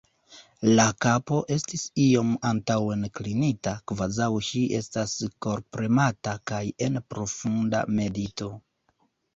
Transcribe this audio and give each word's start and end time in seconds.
La 0.77 0.85
kapo 1.05 1.41
estis 1.55 1.83
iom 2.05 2.31
antaŭen 2.53 3.05
klinita, 3.19 3.75
kvazaŭ 3.93 4.31
ŝi 4.49 4.65
estas 4.81 5.15
korpremata 5.49 6.35
kaj 6.53 6.65
en 6.89 7.01
profunda 7.15 7.89
medito. 8.01 8.53